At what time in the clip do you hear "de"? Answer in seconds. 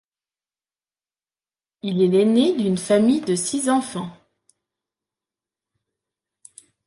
3.21-3.35